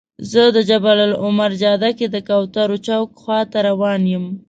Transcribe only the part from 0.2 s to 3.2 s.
زه د جبل العمر جاده کې د کوترو چوک